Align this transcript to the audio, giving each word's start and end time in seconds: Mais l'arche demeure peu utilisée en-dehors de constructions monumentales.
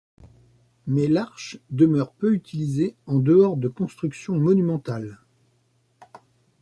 Mais 0.87 1.05
l'arche 1.07 1.59
demeure 1.69 2.11
peu 2.13 2.33
utilisée 2.33 2.95
en-dehors 3.05 3.55
de 3.55 3.67
constructions 3.67 4.33
monumentales. 4.39 5.19